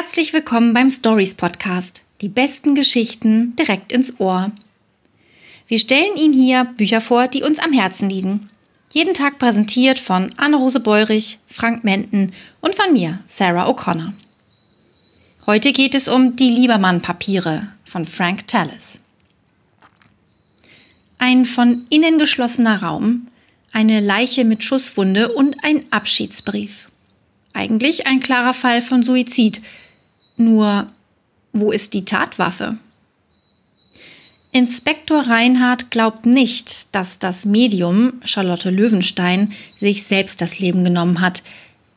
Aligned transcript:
Herzlich 0.00 0.32
willkommen 0.32 0.74
beim 0.74 0.92
Stories 0.92 1.34
Podcast. 1.34 2.02
Die 2.20 2.28
besten 2.28 2.76
Geschichten 2.76 3.56
direkt 3.56 3.90
ins 3.90 4.20
Ohr. 4.20 4.52
Wir 5.66 5.80
stellen 5.80 6.16
Ihnen 6.16 6.34
hier 6.34 6.66
Bücher 6.76 7.00
vor, 7.00 7.26
die 7.26 7.42
uns 7.42 7.58
am 7.58 7.72
Herzen 7.72 8.08
liegen. 8.08 8.48
Jeden 8.92 9.12
Tag 9.12 9.40
präsentiert 9.40 9.98
von 9.98 10.32
Anne-Rose 10.36 10.78
Beurich, 10.78 11.40
Frank 11.48 11.82
Menten 11.82 12.32
und 12.60 12.76
von 12.76 12.92
mir, 12.92 13.18
Sarah 13.26 13.68
O'Connor. 13.68 14.12
Heute 15.46 15.72
geht 15.72 15.96
es 15.96 16.06
um 16.06 16.36
Die 16.36 16.50
Liebermann-Papiere 16.50 17.66
von 17.84 18.06
Frank 18.06 18.46
Tallis. 18.46 19.00
Ein 21.18 21.44
von 21.44 21.86
innen 21.90 22.20
geschlossener 22.20 22.84
Raum, 22.84 23.26
eine 23.72 23.98
Leiche 23.98 24.44
mit 24.44 24.62
Schusswunde 24.62 25.32
und 25.32 25.56
ein 25.64 25.86
Abschiedsbrief. 25.90 26.88
Eigentlich 27.52 28.06
ein 28.06 28.20
klarer 28.20 28.54
Fall 28.54 28.80
von 28.80 29.02
Suizid. 29.02 29.60
Nur, 30.38 30.86
wo 31.52 31.72
ist 31.72 31.94
die 31.94 32.04
Tatwaffe? 32.04 32.78
Inspektor 34.52 35.22
Reinhardt 35.22 35.90
glaubt 35.90 36.24
nicht, 36.24 36.94
dass 36.94 37.18
das 37.18 37.44
Medium 37.44 38.14
Charlotte 38.24 38.70
Löwenstein 38.70 39.52
sich 39.80 40.04
selbst 40.04 40.40
das 40.40 40.58
Leben 40.58 40.84
genommen 40.84 41.20
hat. 41.20 41.42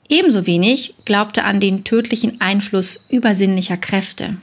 Ebenso 0.10 0.48
wenig 0.48 0.96
glaubt 1.06 1.38
er 1.38 1.46
an 1.46 1.60
den 1.60 1.84
tödlichen 1.84 2.42
Einfluss 2.42 3.00
übersinnlicher 3.10 3.78
Kräfte. 3.78 4.38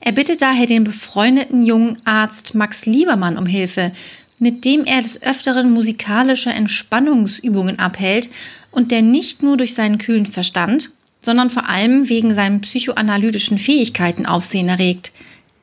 Er 0.00 0.12
bittet 0.12 0.42
daher 0.42 0.66
den 0.66 0.84
befreundeten 0.84 1.64
jungen 1.64 1.98
Arzt 2.04 2.54
Max 2.54 2.84
Liebermann 2.86 3.38
um 3.38 3.46
Hilfe, 3.46 3.92
mit 4.38 4.64
dem 4.64 4.84
er 4.84 5.00
des 5.00 5.20
Öfteren 5.22 5.72
musikalische 5.72 6.50
Entspannungsübungen 6.50 7.78
abhält 7.78 8.28
und 8.70 8.90
der 8.90 9.00
nicht 9.02 9.42
nur 9.42 9.56
durch 9.56 9.74
seinen 9.74 9.98
kühlen 9.98 10.26
Verstand, 10.26 10.90
sondern 11.24 11.50
vor 11.50 11.68
allem 11.68 12.08
wegen 12.08 12.34
seinen 12.34 12.60
psychoanalytischen 12.60 13.58
Fähigkeiten 13.58 14.26
Aufsehen 14.26 14.68
erregt, 14.68 15.12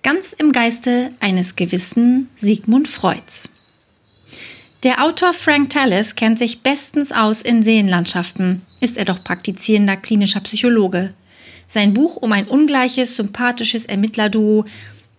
ganz 0.03 0.33
im 0.37 0.51
Geiste 0.51 1.11
eines 1.19 1.55
gewissen 1.55 2.29
Sigmund 2.39 2.87
Freuds. 2.87 3.49
Der 4.83 5.03
Autor 5.03 5.33
Frank 5.33 5.69
Tallis 5.69 6.15
kennt 6.15 6.39
sich 6.39 6.61
bestens 6.61 7.11
aus 7.11 7.41
in 7.43 7.61
Seenlandschaften, 7.61 8.63
ist 8.79 8.97
er 8.97 9.05
doch 9.05 9.23
praktizierender 9.23 9.95
klinischer 9.95 10.39
Psychologe. 10.39 11.13
Sein 11.67 11.93
Buch 11.93 12.17
um 12.17 12.31
ein 12.31 12.47
ungleiches, 12.47 13.15
sympathisches 13.15 13.85
Ermittlerduo 13.85 14.65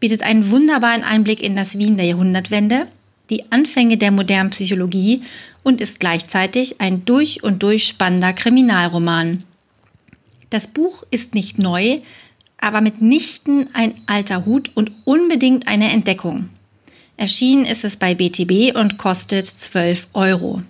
bietet 0.00 0.22
einen 0.22 0.50
wunderbaren 0.50 1.04
Einblick 1.04 1.40
in 1.40 1.54
das 1.54 1.78
Wien 1.78 1.96
der 1.96 2.06
Jahrhundertwende, 2.06 2.88
die 3.30 3.52
Anfänge 3.52 3.96
der 3.96 4.10
modernen 4.10 4.50
Psychologie 4.50 5.22
und 5.62 5.80
ist 5.80 6.00
gleichzeitig 6.00 6.80
ein 6.80 7.04
durch 7.04 7.44
und 7.44 7.62
durch 7.62 7.86
spannender 7.86 8.32
Kriminalroman. 8.32 9.44
Das 10.52 10.66
Buch 10.66 11.04
ist 11.10 11.34
nicht 11.34 11.58
neu, 11.58 12.00
aber 12.58 12.82
mitnichten 12.82 13.70
ein 13.72 13.94
alter 14.04 14.44
Hut 14.44 14.70
und 14.74 14.92
unbedingt 15.06 15.66
eine 15.66 15.90
Entdeckung. 15.90 16.50
Erschienen 17.16 17.64
ist 17.64 17.84
es 17.84 17.96
bei 17.96 18.14
BTB 18.14 18.76
und 18.76 18.98
kostet 18.98 19.46
12 19.46 20.08
Euro. 20.12 20.60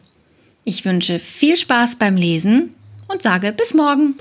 Ich 0.62 0.84
wünsche 0.84 1.19
viel 1.19 1.56
Spaß 1.56 1.97
beim 1.97 2.16
Lesen 2.16 2.75
und 3.08 3.22
sage 3.22 3.53
bis 3.53 3.75
morgen. 3.75 4.14